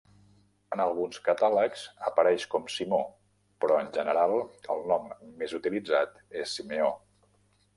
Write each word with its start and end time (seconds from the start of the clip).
En 0.75 0.79
alguns 0.83 1.19
catàlegs 1.25 1.83
apareix 2.07 2.45
com 2.53 2.65
Simó, 2.75 3.01
però 3.65 3.77
en 3.83 3.93
general 3.99 4.33
el 4.77 4.83
nom 4.93 5.07
més 5.43 5.55
utilitzat 5.59 6.17
es 6.45 6.57
Simeó. 6.57 6.91